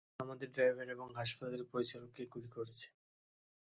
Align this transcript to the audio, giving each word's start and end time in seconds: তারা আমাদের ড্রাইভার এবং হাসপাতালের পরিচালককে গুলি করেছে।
তারা 0.07 0.25
আমাদের 0.25 0.47
ড্রাইভার 0.55 0.87
এবং 0.89 1.07
হাসপাতালের 1.17 1.69
পরিচালককে 1.71 2.23
গুলি 2.33 2.49
করেছে। 2.55 2.87